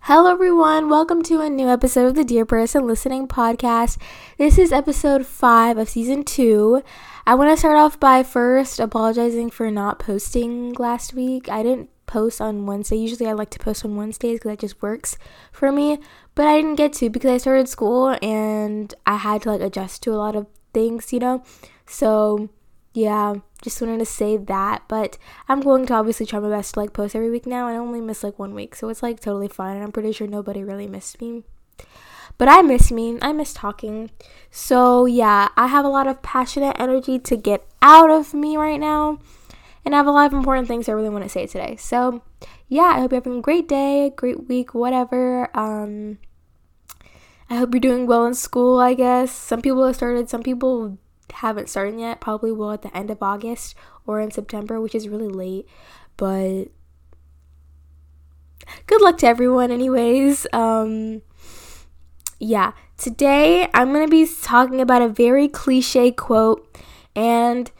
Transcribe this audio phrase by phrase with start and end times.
[0.00, 0.90] Hello, everyone.
[0.90, 3.96] Welcome to a new episode of the Dear Person Listening podcast.
[4.36, 6.82] This is episode five of season two.
[7.26, 11.48] I want to start off by first apologizing for not posting last week.
[11.48, 12.96] I didn't post on Wednesday.
[12.96, 15.16] Usually, I like to post on Wednesdays because that just works
[15.52, 15.98] for me,
[16.34, 20.02] but I didn't get to because I started school and I had to like adjust
[20.02, 21.42] to a lot of things, you know?
[21.86, 22.50] So,
[22.92, 24.82] yeah, just wanted to say that.
[24.88, 27.68] But I'm going to obviously try my best to like post every week now.
[27.68, 29.76] I only miss like one week, so it's like totally fine.
[29.76, 31.44] And I'm pretty sure nobody really missed me.
[32.38, 33.18] But I miss me.
[33.20, 34.10] I miss talking.
[34.50, 38.80] So yeah, I have a lot of passionate energy to get out of me right
[38.80, 39.18] now.
[39.84, 41.76] And I have a lot of important things I really want to say today.
[41.76, 42.22] So
[42.68, 45.54] yeah, I hope you're having a great day, great week, whatever.
[45.56, 46.18] Um
[47.48, 49.32] I hope you're doing well in school, I guess.
[49.32, 50.98] Some people have started, some people
[51.32, 53.74] haven't started yet, probably will at the end of August
[54.06, 55.66] or in September, which is really late.
[56.16, 56.64] But
[58.86, 60.46] good luck to everyone, anyways.
[60.52, 61.22] Um,
[62.38, 66.78] yeah, today I'm going to be talking about a very cliche quote,
[67.14, 67.70] and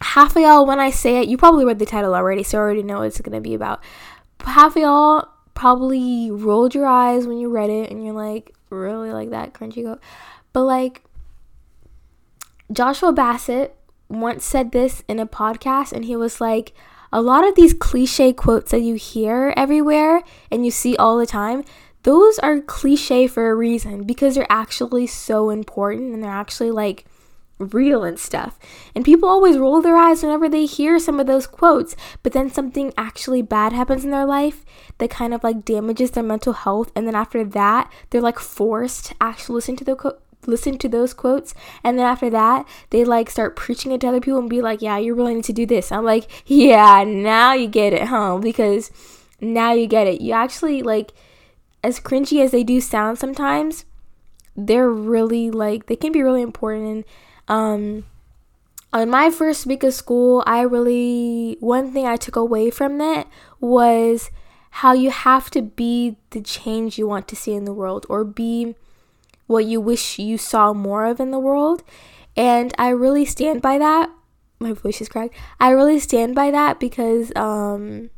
[0.00, 2.60] half of y'all, when I say it, you probably read the title already, so I
[2.60, 3.82] already know what it's going to be about.
[4.40, 9.12] Half of y'all probably rolled your eyes when you read it, and you're like, really
[9.12, 10.00] like that crunchy quote.
[10.52, 11.02] But like,
[12.72, 13.76] Joshua Bassett
[14.08, 16.72] once said this in a podcast, and he was like,
[17.12, 21.26] a lot of these cliche quotes that you hear everywhere and you see all the
[21.26, 21.62] time,
[22.04, 27.04] those are cliche for a reason because they're actually so important and they're actually like
[27.58, 28.58] real and stuff.
[28.94, 32.50] And people always roll their eyes whenever they hear some of those quotes, but then
[32.50, 34.64] something actually bad happens in their life
[34.98, 36.90] that kind of like damages their mental health.
[36.96, 40.88] And then after that, they're like forced to actually listen to the quote listen to
[40.88, 41.54] those quotes
[41.84, 44.82] and then after that they like start preaching it to other people and be like
[44.82, 45.92] yeah you really need to do this.
[45.92, 48.38] I'm like yeah now you get it huh?
[48.38, 48.90] Because
[49.40, 50.20] now you get it.
[50.20, 51.12] You actually like
[51.82, 53.84] as cringy as they do sound sometimes
[54.54, 57.06] they're really like they can be really important.
[57.48, 58.04] Um
[58.92, 63.26] on my first week of school i really one thing i took away from that
[63.60, 64.30] was
[64.76, 68.24] how you have to be the change you want to see in the world or
[68.24, 68.74] be
[69.52, 71.82] what you wish you saw more of in the world.
[72.36, 74.10] And I really stand by that.
[74.58, 75.34] My voice is cracked.
[75.60, 78.10] I really stand by that because um,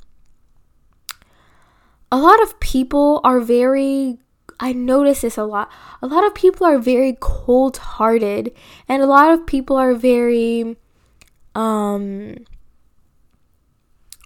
[2.12, 4.18] a lot of people are very
[4.60, 5.70] I notice this a lot.
[6.00, 8.52] A lot of people are very cold-hearted
[8.88, 10.76] and a lot of people are very
[11.56, 12.36] um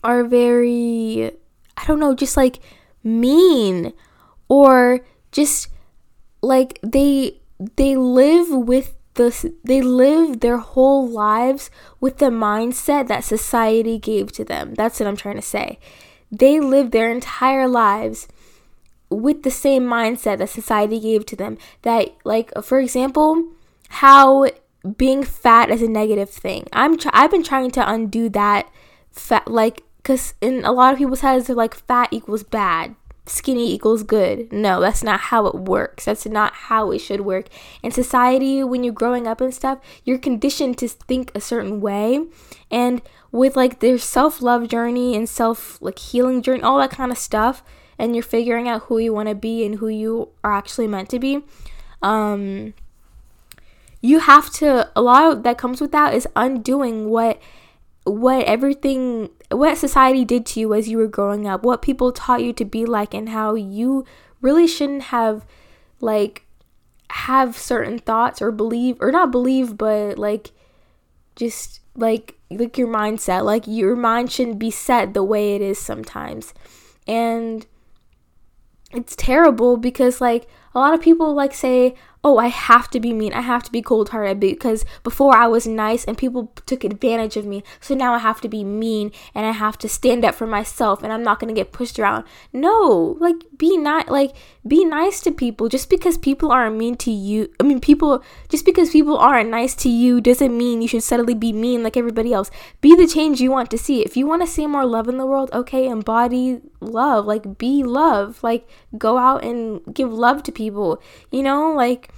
[0.05, 1.33] are very
[1.77, 2.61] I don't know, just like
[3.03, 3.93] mean
[4.49, 5.01] or
[5.33, 5.69] just
[6.43, 7.41] like they
[7.77, 14.33] they live with the they live their whole lives with the mindset that society gave
[14.33, 14.75] to them.
[14.75, 15.79] That's what I'm trying to say.
[16.31, 18.29] They live their entire lives
[19.11, 21.59] with the same mindset that society gave to them.
[21.83, 23.53] That like for example,
[23.89, 24.47] how
[24.97, 26.69] being fat is a negative thing.
[26.73, 28.71] I'm tr- I've been trying to undo that
[29.11, 32.95] fat like cuz in a lot of people's heads they're like fat equals bad
[33.29, 34.53] skinny equals good.
[34.53, 36.05] No, that's not how it works.
[36.05, 37.49] That's not how it should work.
[37.83, 42.27] In society, when you're growing up and stuff, you're conditioned to think a certain way.
[42.71, 47.13] And with like their self love journey and self like healing journey, all that kind
[47.13, 47.63] of stuff,
[47.99, 51.09] and you're figuring out who you want to be and who you are actually meant
[51.11, 51.43] to be,
[52.03, 52.75] um,
[54.01, 57.41] you have to, a lot that comes with that is undoing what
[58.09, 62.43] what everything what society did to you as you were growing up, what people taught
[62.43, 64.05] you to be like and how you
[64.41, 65.47] really shouldn't have
[66.01, 66.45] like
[67.11, 70.53] have certain thoughts or believe or not believe but like
[71.35, 73.45] just like like your mindset.
[73.45, 76.55] Like your mind shouldn't be set the way it is sometimes.
[77.07, 77.67] And
[78.93, 81.95] it's terrible because like a lot of people like say
[82.25, 83.33] oh, I have to be mean.
[83.33, 87.37] I have to be cold hearted because before I was nice and people took advantage
[87.37, 87.63] of me.
[87.81, 91.03] So now I have to be mean and I have to stand up for myself
[91.03, 92.25] and I'm not going to get pushed around.
[92.53, 94.35] No, like be not like
[94.67, 95.69] be nice to people.
[95.69, 99.75] Just because people aren't mean to you, I mean people just because people aren't nice
[99.77, 102.51] to you doesn't mean you should suddenly be mean like everybody else.
[102.81, 104.03] Be the change you want to see.
[104.03, 107.27] If you want to see more love in the world, okay, embody love.
[107.27, 108.43] Like be love.
[108.43, 111.01] Like go out and give love to people.
[111.31, 112.09] You know, like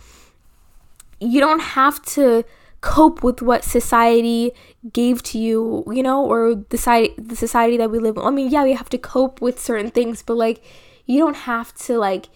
[1.20, 2.44] you don't have to
[2.80, 4.52] cope with what society
[4.92, 8.22] gave to you, you know, or the society the society that we live in.
[8.22, 10.62] I mean, yeah, we have to cope with certain things, but like
[11.06, 12.28] you don't have to like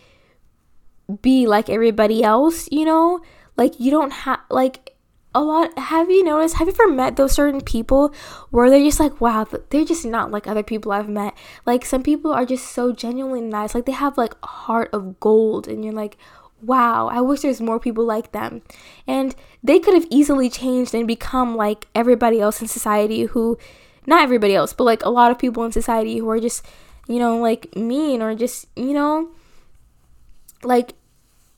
[1.23, 3.21] be like everybody else, you know?
[3.57, 4.95] Like you don't have like
[5.35, 8.15] a lot have you noticed have you ever met those certain people
[8.51, 11.35] where they're just like wow they're just not like other people i've met
[11.67, 15.19] like some people are just so genuinely nice like they have like a heart of
[15.19, 16.17] gold and you're like
[16.67, 18.63] wow i wish there's more people like them.
[19.07, 23.59] And they could have easily changed and become like everybody else in society who
[24.07, 26.65] not everybody else but like a lot of people in society who are just
[27.09, 29.31] you know like mean or just you know
[30.63, 30.95] like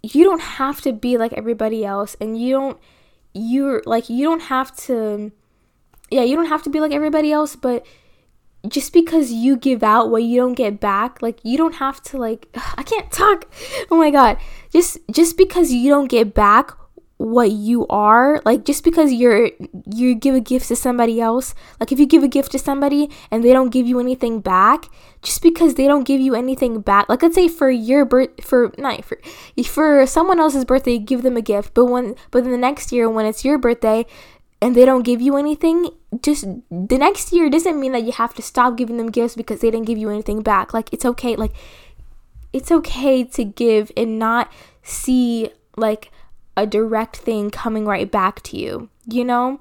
[0.02, 2.78] you don't have to be like everybody else and you don't
[3.34, 5.32] you're like you don't have to
[6.10, 7.84] yeah you don't have to be like everybody else but
[8.68, 12.16] just because you give out what you don't get back like you don't have to
[12.16, 13.46] like i can't talk.
[13.90, 14.38] Oh my god.
[14.72, 16.72] Just just because you don't get back
[17.18, 19.50] what you are like just because you're
[19.90, 23.08] you give a gift to somebody else like if you give a gift to somebody
[23.30, 24.90] and they don't give you anything back
[25.22, 28.70] just because they don't give you anything back like let's say for your birth for
[28.76, 29.18] not for
[29.64, 33.08] for someone else's birthday give them a gift but when but then the next year
[33.08, 34.04] when it's your birthday
[34.66, 35.90] and they don't give you anything
[36.20, 39.60] just the next year doesn't mean that you have to stop giving them gifts because
[39.60, 41.52] they didn't give you anything back like it's okay like
[42.52, 44.50] it's okay to give and not
[44.82, 46.10] see like
[46.56, 49.60] a direct thing coming right back to you, you know?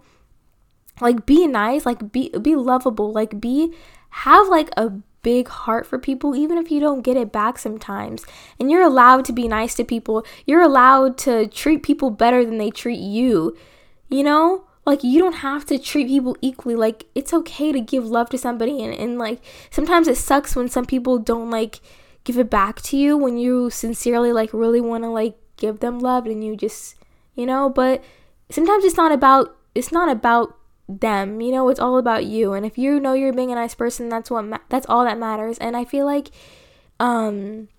[1.02, 3.74] Like be nice, like be be lovable, like be
[4.12, 4.92] have like a
[5.22, 8.24] big heart for people even if you don't get it back sometimes.
[8.60, 10.26] And you're allowed to be nice to people.
[10.46, 13.58] You're allowed to treat people better than they treat you.
[14.08, 14.65] You know?
[14.86, 16.76] Like you don't have to treat people equally.
[16.76, 19.42] Like it's okay to give love to somebody and, and like
[19.72, 21.80] sometimes it sucks when some people don't like
[22.24, 26.00] give it back to you when you sincerely like really want to like give them
[26.00, 26.96] love and you just
[27.34, 27.70] you know?
[27.70, 28.04] But
[28.50, 30.56] sometimes it's not about it's not about
[30.88, 31.68] them you know?
[31.70, 32.54] It's all about you.
[32.54, 35.18] And if you know you're being a nice person that's what ma- that's all that
[35.18, 35.58] matters.
[35.58, 36.30] And i feel like
[37.00, 37.70] um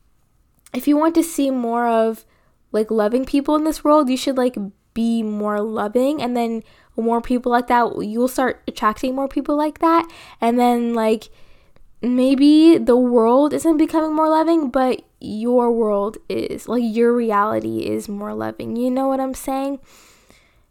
[0.74, 2.24] if you want to see more of
[2.72, 4.56] like loving people in this world you should like
[4.92, 6.62] be more loving and then
[6.96, 10.10] more people like that you'll start attracting more people like that.
[10.40, 11.28] And then like
[12.02, 18.08] maybe the world isn't becoming more loving but your world is like your reality is
[18.08, 18.76] more loving.
[18.76, 19.78] You know what i'm saying?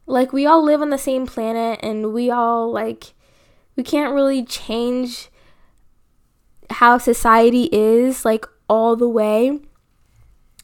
[0.05, 3.13] Like we all live on the same planet and we all like
[3.75, 5.29] we can't really change
[6.69, 9.59] how society is like all the way.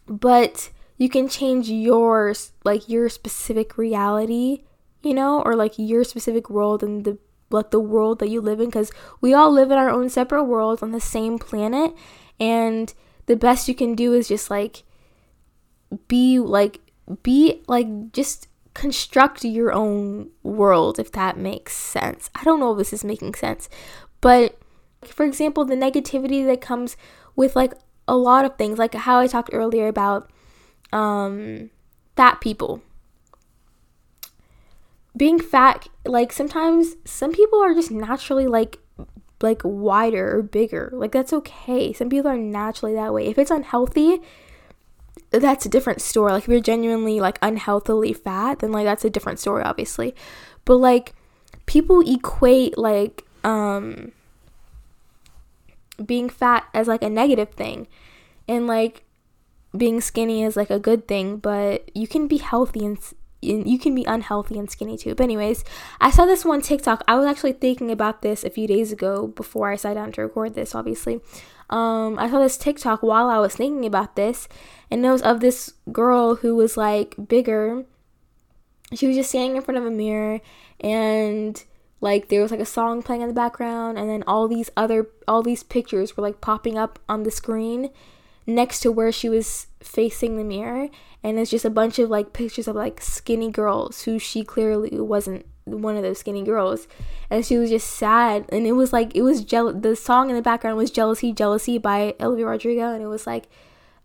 [0.07, 4.63] But you can change yours like your specific reality
[5.03, 7.17] you know or like your specific world and the
[7.49, 10.45] like the world that you live in because we all live in our own separate
[10.45, 11.93] worlds on the same planet
[12.39, 12.93] and
[13.25, 14.83] the best you can do is just like
[16.07, 16.79] be like
[17.23, 22.29] be like just construct your own world if that makes sense.
[22.35, 23.69] I don't know if this is making sense,
[24.21, 24.57] but
[25.03, 26.95] for example, the negativity that comes
[27.35, 27.73] with like
[28.07, 30.29] a lot of things, like how I talked earlier about
[30.93, 31.69] um
[32.15, 32.81] fat people.
[35.15, 38.79] Being fat, like sometimes some people are just naturally like
[39.41, 40.89] like wider or bigger.
[40.93, 41.93] Like that's okay.
[41.93, 43.27] Some people are naturally that way.
[43.27, 44.21] If it's unhealthy,
[45.31, 46.31] that's a different story.
[46.31, 50.15] Like if you're genuinely like unhealthily fat, then like that's a different story obviously.
[50.65, 51.13] But like
[51.65, 54.11] people equate like um
[56.05, 57.87] being fat as like a negative thing
[58.47, 59.03] and like
[59.75, 62.97] being skinny is like a good thing, but you can be healthy and
[63.41, 65.15] you can be unhealthy and skinny too.
[65.15, 65.63] But anyways,
[65.99, 67.03] I saw this one TikTok.
[67.07, 70.21] I was actually thinking about this a few days ago before I sat down to
[70.21, 70.75] record this.
[70.75, 71.21] Obviously,
[71.69, 74.47] um, I saw this TikTok while I was thinking about this,
[74.89, 77.85] and it was of this girl who was like bigger.
[78.93, 80.41] She was just standing in front of a mirror,
[80.79, 81.63] and
[81.99, 85.09] like there was like a song playing in the background, and then all these other
[85.27, 87.89] all these pictures were like popping up on the screen
[88.45, 90.89] next to where she was facing the mirror
[91.23, 94.99] and it's just a bunch of like pictures of like skinny girls who she clearly
[94.99, 96.87] wasn't one of those skinny girls.
[97.29, 100.35] And she was just sad and it was like it was jealous the song in
[100.35, 103.47] the background was jealousy jealousy by Olivia Rodrigo and it was like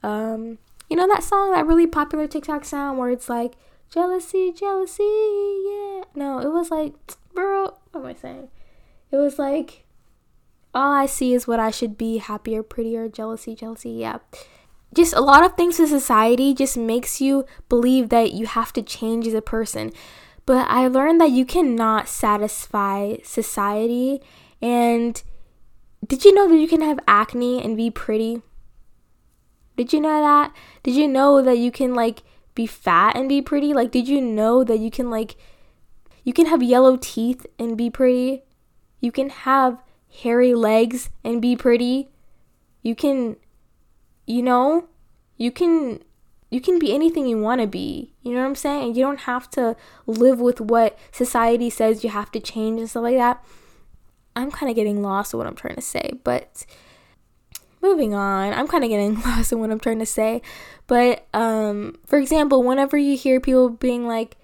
[0.02, 3.54] um you know that song that really popular TikTok sound where it's like
[3.90, 6.04] jealousy jealousy yeah.
[6.14, 6.94] No it was like
[7.34, 8.48] bro what am I saying?
[9.10, 9.85] It was like
[10.76, 14.18] all I see is what I should be happier prettier jealousy jealousy yeah
[14.96, 18.82] just a lot of things in society just makes you believe that you have to
[18.82, 19.92] change as a person.
[20.46, 24.22] But I learned that you cannot satisfy society.
[24.62, 25.22] And
[26.06, 28.42] did you know that you can have acne and be pretty?
[29.76, 30.54] Did you know that?
[30.82, 32.22] Did you know that you can like
[32.54, 33.74] be fat and be pretty?
[33.74, 35.36] Like, did you know that you can like,
[36.24, 38.44] you can have yellow teeth and be pretty?
[39.00, 39.82] You can have
[40.22, 42.08] hairy legs and be pretty?
[42.82, 43.36] You can
[44.26, 44.88] you know,
[45.36, 46.00] you can
[46.50, 48.12] you can be anything you want to be.
[48.22, 48.94] You know what I'm saying?
[48.94, 53.02] You don't have to live with what society says you have to change and stuff
[53.02, 53.44] like that.
[54.34, 56.66] I'm kind of getting lost in what I'm trying to say, but
[57.82, 58.52] moving on.
[58.52, 60.42] I'm kind of getting lost in what I'm trying to say.
[60.86, 64.36] But um for example, whenever you hear people being like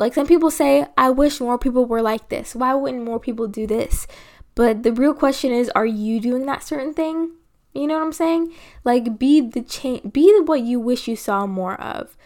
[0.00, 2.54] like some people say, I wish more people were like this.
[2.54, 4.06] Why wouldn't more people do this?
[4.54, 7.32] But the real question is, are you doing that certain thing?
[7.72, 8.52] You know what I'm saying?
[8.84, 12.16] Like be the change be the what you wish you saw more of.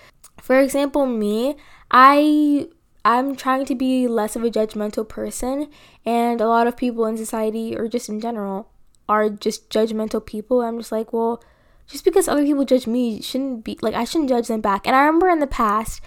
[0.40, 1.56] For example, me,
[1.90, 2.68] I
[3.04, 5.70] I'm trying to be less of a judgmental person
[6.04, 8.68] and a lot of people in society or just in general
[9.08, 10.60] are just judgmental people.
[10.60, 11.42] I'm just like, well,
[11.86, 14.86] just because other people judge me shouldn't be like I shouldn't judge them back.
[14.86, 16.02] And I remember in the past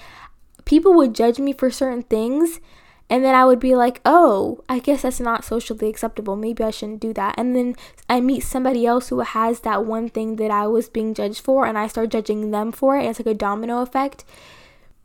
[0.65, 2.59] people would judge me for certain things
[3.11, 6.37] and then I would be like, oh, I guess that's not socially acceptable.
[6.37, 7.35] Maybe I shouldn't do that.
[7.37, 7.75] And then
[8.09, 11.65] I meet somebody else who has that one thing that I was being judged for,
[11.65, 13.01] and I start judging them for it.
[13.01, 14.23] And it's like a domino effect.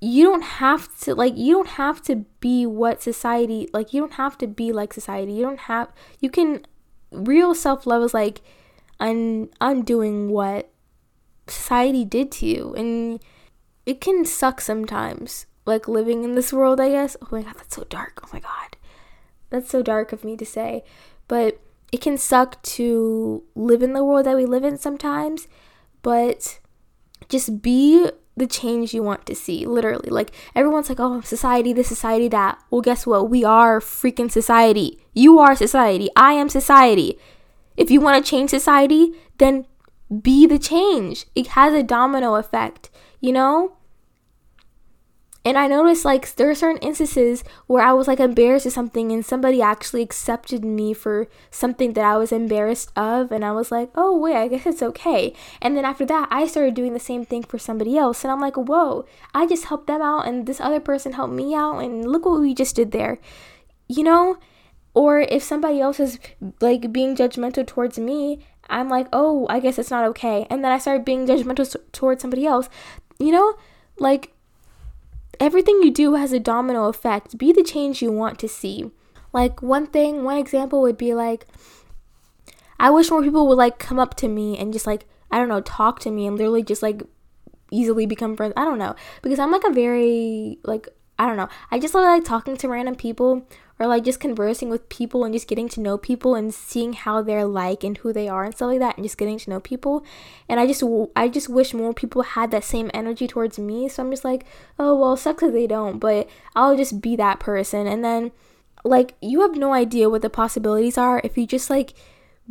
[0.01, 4.15] You don't have to, like, you don't have to be what society, like, you don't
[4.15, 5.33] have to be like society.
[5.33, 5.89] You don't have,
[6.21, 6.65] you can,
[7.11, 8.41] real self love is like
[9.01, 10.71] un, undoing what
[11.49, 12.73] society did to you.
[12.75, 13.19] And
[13.85, 17.17] it can suck sometimes like living in this world, I guess.
[17.21, 18.21] Oh my god, that's so dark.
[18.25, 18.77] Oh my god.
[19.51, 20.85] That's so dark of me to say.
[21.29, 21.61] But
[21.93, 25.49] it can suck to live in the world that we live in sometimes,
[26.03, 26.61] but
[27.29, 29.67] just be the change you want to see.
[29.67, 30.11] Literally.
[30.11, 33.31] Like everyone's like, "Oh, society this, society that." Well, guess what?
[33.31, 34.99] We are freaking society.
[35.15, 36.09] You are society.
[36.17, 37.19] I am society.
[37.77, 39.67] If you want to change society, then
[40.23, 41.27] be the change.
[41.35, 43.76] It has a domino effect, you know?
[45.47, 49.13] And I noticed like there are certain instances where I was like embarrassed of something
[49.13, 53.71] and somebody actually accepted me for something that I was embarrassed of and I was
[53.71, 56.99] like, "Oh, wait, I guess it's okay." And then after that, I started doing the
[56.99, 60.47] same thing for somebody else and I'm like, "Whoa, I just helped them out and
[60.47, 63.21] this other person helped me out and look what we just did there."
[63.87, 64.39] You know?
[64.95, 66.19] Or if somebody else is
[66.61, 70.73] like being judgmental towards me, I'm like, "Oh, I guess it's not okay." And then
[70.73, 72.69] I started being judgmental towards somebody else.
[73.21, 73.55] You know?
[73.99, 74.33] Like
[75.41, 77.39] everything you do has a domino effect.
[77.39, 78.91] Be the change you want to see.
[79.33, 81.47] Like one thing, one example would be like
[82.79, 85.49] I wish more people would like come up to me and just like I don't
[85.49, 87.03] know, talk to me and literally just like
[87.71, 88.55] easily become friends.
[88.57, 88.95] I don't know.
[89.23, 90.89] Because I'm like a very like
[91.19, 91.49] I don't know.
[91.71, 93.47] I just love like talking to random people
[93.79, 97.23] or like just conversing with people and just getting to know people and seeing how
[97.23, 99.61] they're like and who they are and stuff like that and just getting to know
[99.61, 100.05] people.
[100.49, 100.83] And i just
[101.15, 103.89] i just wish more people had that same energy towards me.
[103.89, 104.45] So i'm just like
[104.79, 107.87] oh well sucks if they don't but i'll just be that person.
[107.87, 108.33] And then
[108.85, 111.93] like you have no idea what the possibilities are if you just like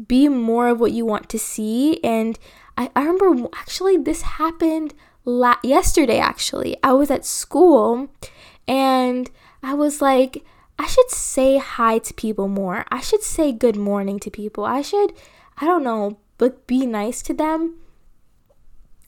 [0.08, 2.00] be more of what you want to see.
[2.04, 2.38] And
[2.78, 4.94] i, I remember actually this happened
[5.24, 6.78] la- yesterday actually.
[6.84, 8.10] I was at school
[8.68, 9.30] and
[9.64, 10.44] i was like
[10.78, 12.86] I should say hi to people more.
[12.92, 14.66] I should say good morning to people.
[14.66, 15.14] I should,
[15.58, 17.76] I don't know, but be nice to them.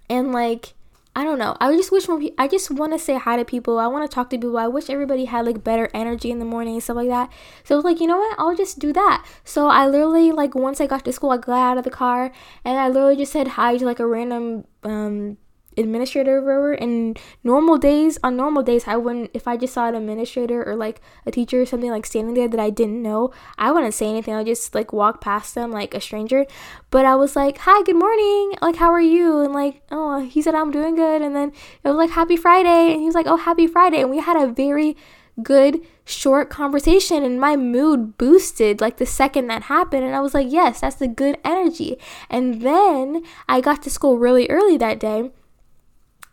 [0.09, 0.73] And like,
[1.13, 1.57] I don't know.
[1.59, 2.19] I just wish more.
[2.19, 3.79] Pe- I just want to say hi to people.
[3.79, 4.57] I want to talk to people.
[4.57, 7.31] I wish everybody had like better energy in the morning and stuff like that.
[7.65, 8.39] So I was like, you know what?
[8.39, 9.25] I'll just do that.
[9.43, 12.31] So I literally like once I got to school, I got out of the car
[12.63, 15.37] and I literally just said hi to like a random um
[15.77, 16.73] administrator or.
[16.73, 20.75] And normal days, on normal days, I wouldn't, if I just saw an administrator or
[20.75, 24.09] like a teacher or something like standing there that I didn't know, I wouldn't say
[24.09, 24.33] anything.
[24.33, 26.45] I would just like walk past them like a stranger.
[26.89, 28.53] But I was like, hi, good morning.
[28.61, 29.41] Like, how are you?
[29.41, 31.21] And like, oh, he said, I'm doing good.
[31.21, 31.49] And then
[31.83, 32.91] it was like, happy Friday.
[32.91, 34.01] And he was like, oh, happy Friday.
[34.01, 34.95] And we had a very
[35.43, 40.33] good short conversation and my mood boosted like the second that happened and I was
[40.33, 41.97] like yes that's the good energy
[42.29, 45.31] and then I got to school really early that day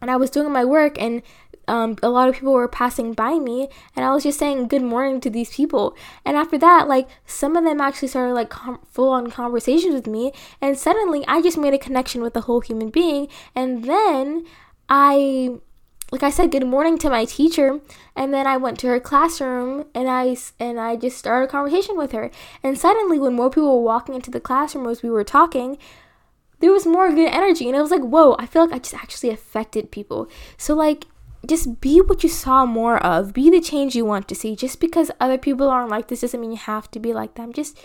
[0.05, 1.23] and I was doing my work and
[1.67, 4.83] um, a lot of people were passing by me and I was just saying good
[4.83, 5.97] morning to these people.
[6.27, 10.07] And after that, like some of them actually started like com- full on conversations with
[10.07, 10.33] me.
[10.61, 13.29] And suddenly I just made a connection with the whole human being.
[13.55, 14.45] And then
[14.91, 15.57] I,
[16.13, 17.81] like I said, good morning to my teacher.
[18.15, 21.97] And then I went to her classroom and I, and I just started a conversation
[21.97, 22.31] with her.
[22.63, 25.79] And suddenly when more people were walking into the classroom as we were talking,
[26.61, 28.95] there was more good energy and I was like, whoa, I feel like I just
[28.95, 30.29] actually affected people.
[30.57, 31.07] So like
[31.47, 33.33] just be what you saw more of.
[33.33, 34.57] Be the change you want to see.
[34.57, 37.53] Just because other people aren't like this doesn't mean you have to be like them.
[37.53, 37.79] Just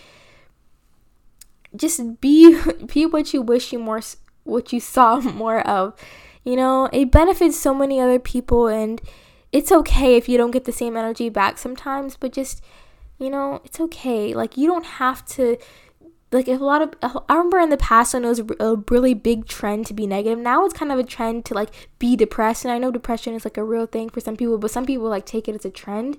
[1.76, 2.60] just be
[2.94, 4.02] be what you wish you more
[4.44, 6.00] what you saw more of.
[6.44, 9.02] You know, it benefits so many other people and
[9.52, 12.64] it's okay if you don't get the same energy back sometimes, but just
[13.18, 14.34] you know, it's okay.
[14.34, 15.58] Like you don't have to
[16.32, 19.14] like if a lot of I remember in the past when it was a really
[19.14, 20.40] big trend to be negative.
[20.40, 23.46] Now it's kind of a trend to like be depressed, and I know depression is
[23.46, 25.72] like a real thing for some people, but some people like take it as a
[25.72, 26.18] trend,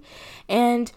[0.48, 0.90] and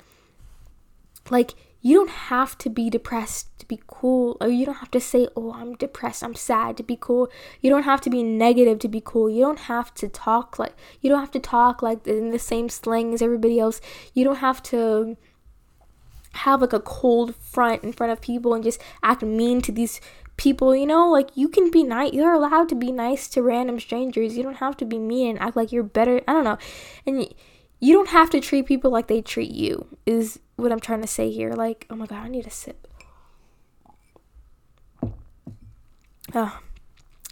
[1.29, 4.99] like you don't have to be depressed to be cool, or you don't have to
[4.99, 7.29] say, "Oh, I'm depressed, I'm sad" to be cool.
[7.61, 9.29] You don't have to be negative to be cool.
[9.29, 12.67] You don't have to talk like you don't have to talk like in the same
[12.67, 13.79] slang as everybody else.
[14.13, 15.17] You don't have to
[16.43, 19.99] have like a cold front in front of people and just act mean to these
[20.37, 21.09] people, you know?
[21.09, 22.13] Like you can be nice.
[22.13, 24.37] You're allowed to be nice to random strangers.
[24.37, 26.21] You don't have to be mean and act like you're better.
[26.27, 26.57] I don't know.
[27.05, 27.33] And
[27.79, 29.87] you don't have to treat people like they treat you.
[30.05, 31.51] Is what I'm trying to say here.
[31.53, 32.87] Like, oh my god, I need a sip.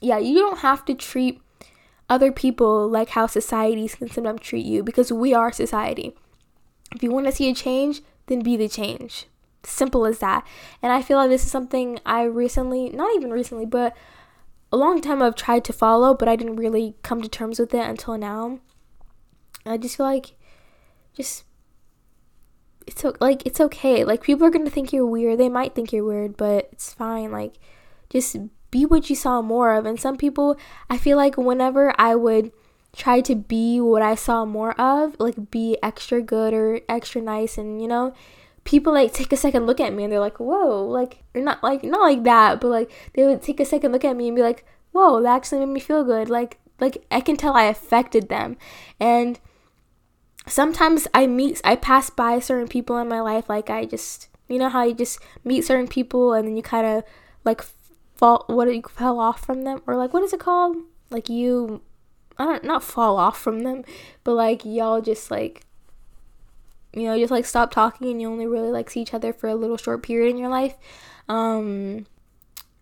[0.03, 1.41] Yeah, you don't have to treat
[2.09, 6.15] other people like how societies can sometimes treat you because we are society.
[6.93, 9.27] If you want to see a change, then be the change.
[9.63, 10.45] Simple as that.
[10.81, 13.95] And I feel like this is something I recently, not even recently, but
[14.71, 17.73] a long time I've tried to follow, but I didn't really come to terms with
[17.73, 18.59] it until now.
[19.65, 20.33] I just feel like
[21.13, 21.43] just
[22.87, 24.03] it's like it's okay.
[24.03, 25.39] Like people are going to think you're weird.
[25.39, 27.31] They might think you're weird, but it's fine.
[27.31, 27.55] Like
[28.09, 28.37] just
[28.71, 29.85] be what you saw more of.
[29.85, 30.57] And some people,
[30.89, 32.51] I feel like whenever I would
[32.93, 37.57] try to be what I saw more of, like be extra good or extra nice
[37.57, 38.13] and you know,
[38.63, 41.63] people like take a second look at me and they're like, "Whoa," like or not
[41.63, 44.35] like not like that, but like they would take a second look at me and
[44.35, 47.65] be like, "Whoa, that actually made me feel good." Like like I can tell I
[47.65, 48.57] affected them.
[48.99, 49.39] And
[50.47, 54.57] sometimes I meet I pass by certain people in my life like I just you
[54.57, 57.03] know how you just meet certain people and then you kind of
[57.45, 57.61] like
[58.15, 60.77] fall what you fell off from them or like what is it called?
[61.09, 61.81] Like you
[62.41, 63.83] I don't not fall off from them,
[64.23, 65.63] but like y'all just like
[66.93, 69.47] you know, just like stop talking and you only really like see each other for
[69.47, 70.75] a little short period in your life.
[71.29, 72.05] Um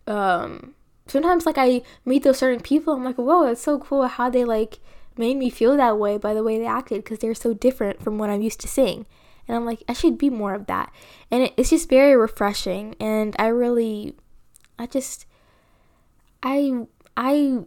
[0.06, 0.74] um
[1.06, 4.44] sometimes like I meet those certain people, I'm like, whoa, it's so cool how they
[4.44, 4.78] like
[5.16, 8.18] made me feel that way by the way they acted because they're so different from
[8.18, 9.06] what I'm used to seeing.
[9.46, 10.92] And I'm like, I should be more of that.
[11.30, 12.94] And it, it's just very refreshing.
[13.00, 14.14] And I really,
[14.78, 15.26] I just,
[16.42, 17.58] I, I,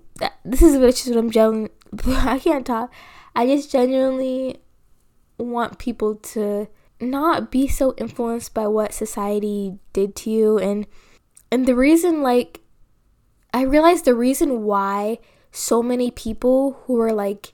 [0.46, 1.72] this is what I'm genuinely,
[2.06, 2.91] I can't talk.
[3.36, 4.58] I just genuinely
[5.38, 6.67] want people to
[6.99, 10.88] not be so influenced by what society did to you and
[11.51, 12.62] and the reason like
[13.53, 15.19] I realized the reason why
[15.51, 17.53] so many people who are like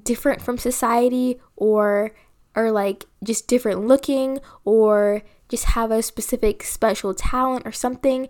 [0.00, 2.12] different from society or
[2.54, 8.28] are like just different looking or just have a specific special talent or something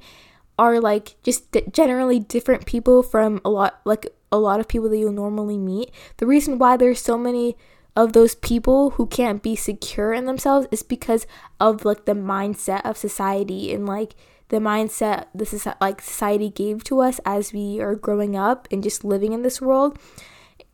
[0.58, 4.98] are like just generally different people from a lot like a lot of people that
[4.98, 5.92] you'll normally meet.
[6.16, 7.56] The reason why there's so many
[7.94, 11.26] of those people who can't be secure in themselves is because
[11.60, 14.14] of like the mindset of society and like
[14.48, 18.82] the mindset this is like society gave to us as we are growing up and
[18.82, 19.98] just living in this world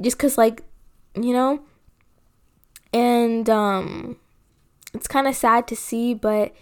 [0.00, 0.62] just cuz like
[1.14, 1.60] you know
[2.92, 4.16] and um
[4.94, 6.52] it's kind of sad to see but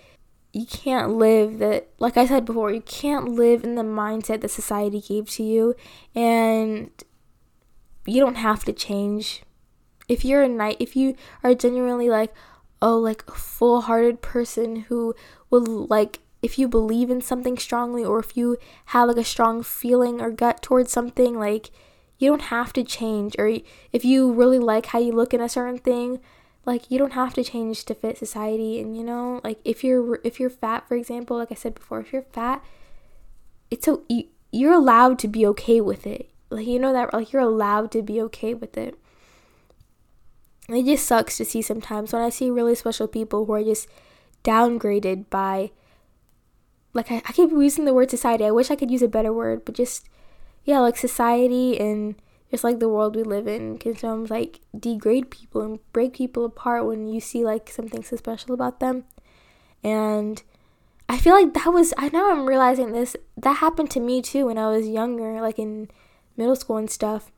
[0.56, 4.50] you can't live that like I said before, you can't live in the mindset that
[4.50, 5.74] society gave to you
[6.14, 6.90] and
[8.06, 9.42] you don't have to change.
[10.08, 11.14] If you're a night if you
[11.44, 12.32] are genuinely like
[12.80, 15.14] oh like a full-hearted person who
[15.50, 19.62] will like if you believe in something strongly or if you have like a strong
[19.62, 21.70] feeling or gut towards something like
[22.18, 23.58] you don't have to change or
[23.92, 26.18] if you really like how you look in a certain thing
[26.66, 30.20] like you don't have to change to fit society and you know like if you're
[30.22, 32.62] if you're fat for example like i said before if you're fat
[33.70, 36.30] it's so you, you're allowed to be okay with it.
[36.50, 38.98] Like you know that like you're allowed to be okay with it.
[40.68, 43.88] It just sucks to see sometimes when i see really special people who are just
[44.42, 45.70] downgraded by
[46.92, 48.44] like I, I keep using the word society.
[48.44, 50.08] I wish i could use a better word but just
[50.64, 52.16] yeah like society and
[52.50, 56.44] just like the world we live in can sometimes like degrade people and break people
[56.44, 59.04] apart when you see like something so special about them.
[59.82, 60.42] And
[61.08, 64.46] i feel like that was i now i'm realizing this that happened to me too
[64.46, 65.88] when i was younger like in
[66.36, 67.30] middle school and stuff.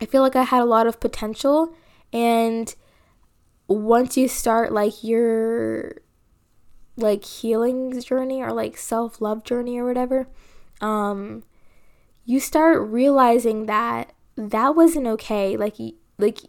[0.00, 1.74] I feel like i had a lot of potential
[2.12, 2.74] and
[3.66, 5.96] once you start like your
[6.96, 10.26] like healing journey or like self-love journey or whatever
[10.80, 11.42] um
[12.28, 15.56] you start realizing that that wasn't okay.
[15.56, 15.76] Like
[16.18, 16.40] like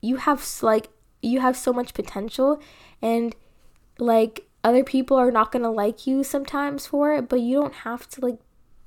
[0.00, 0.88] you have like
[1.20, 2.62] you have so much potential
[3.02, 3.36] and
[3.98, 8.08] like other people are not to like you sometimes for it but you don't have
[8.08, 8.38] to like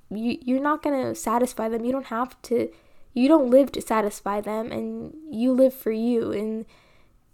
[0.10, 1.86] you you're not to satisfy them.
[1.86, 2.72] You don't have to
[3.14, 6.66] you don't live to satisfy them and you live for you and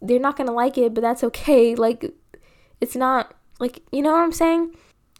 [0.01, 1.75] they're not to like it but that's okay.
[1.75, 2.13] Like
[2.81, 4.75] it's not Like, you know what I'm saying?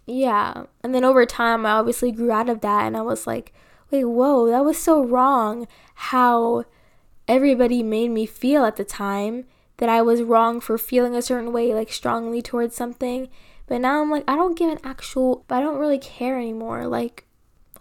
[0.05, 0.65] Yeah.
[0.83, 3.53] And then over time, I obviously grew out of that and I was like,
[3.91, 6.65] wait, whoa, that was so wrong how
[7.27, 9.45] everybody made me feel at the time
[9.77, 13.29] that I was wrong for feeling a certain way, like strongly towards something.
[13.67, 16.85] But now I'm like, I don't give an actual, I don't really care anymore.
[16.87, 17.25] Like,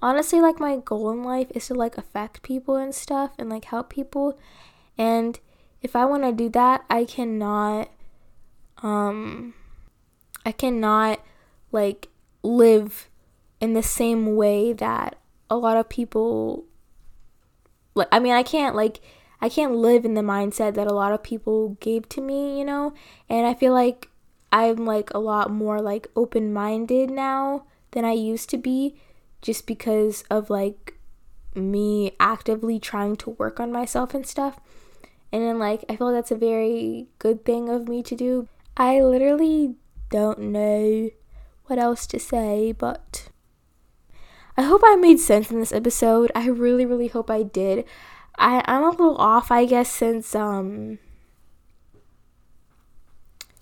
[0.01, 3.67] honestly, like, my goal in life is to, like, affect people and stuff and, like,
[3.67, 4.39] help people.
[4.97, 5.39] And
[5.83, 7.91] if I want to do that, I cannot,
[8.83, 9.53] um,
[10.47, 11.21] I cannot,
[11.71, 12.09] like,
[12.45, 13.09] live
[13.61, 15.17] in the same way that
[15.51, 16.65] a lot of people,
[17.95, 19.01] like, I mean, I can't, like,
[19.41, 22.65] I can't live in the mindset that a lot of people gave to me, you
[22.65, 22.95] know?
[23.29, 24.09] And I feel like
[24.55, 28.97] I'm like a lot more like open-minded now than I used to be
[29.43, 30.95] just because of like
[31.57, 34.61] me actively trying to work on myself and stuff.
[35.33, 38.49] And then like I feel like that's a very good thing of me to do.
[38.77, 39.75] I literally
[40.09, 41.11] don't know
[41.67, 43.29] what else to say, but
[44.57, 46.31] I hope I made sense in this episode.
[46.35, 47.85] I really really hope I did.
[48.39, 50.99] I I'm a little off, I guess, since um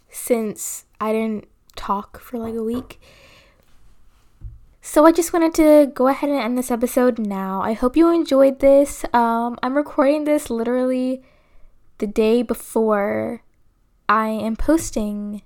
[0.09, 3.01] since I didn't talk for like a week.
[4.85, 7.63] So I just wanted to go ahead and end this episode now.
[7.63, 9.05] I hope you enjoyed this.
[9.15, 11.23] Um, I'm recording this literally
[11.99, 13.43] the day before
[14.09, 15.43] I am posting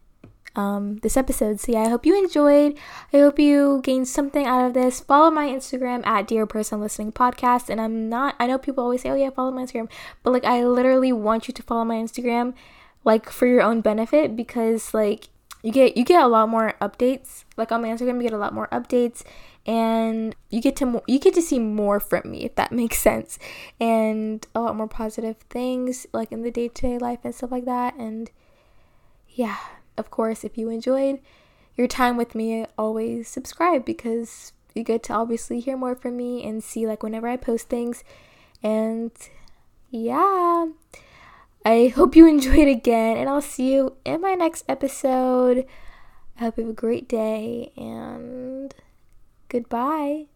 [0.56, 1.60] um, this episode.
[1.60, 2.76] So yeah, I hope you enjoyed.
[3.12, 5.00] I hope you gained something out of this.
[5.00, 7.68] Follow my Instagram at Dear Person Listening Podcast.
[7.68, 8.34] And I'm not.
[8.40, 9.90] I know people always say, "Oh yeah, follow my Instagram,"
[10.22, 12.54] but like I literally want you to follow my Instagram,
[13.04, 15.28] like for your own benefit, because like
[15.62, 17.44] you get you get a lot more updates.
[17.56, 19.22] Like on my Instagram, you get a lot more updates
[19.66, 23.38] and you get to you get to see more from me if that makes sense
[23.80, 27.94] and a lot more positive things like in the day-to-day life and stuff like that
[27.96, 28.30] and
[29.28, 29.56] yeah
[29.96, 31.20] of course, if you enjoyed
[31.76, 36.44] your time with me, always subscribe because you get to obviously hear more from me
[36.44, 38.04] and see like whenever I post things.
[38.62, 39.12] And
[39.90, 40.66] yeah,
[41.64, 45.66] I hope you enjoyed it again, and I'll see you in my next episode.
[46.38, 48.74] I hope you have a great day and
[49.48, 50.26] goodbye.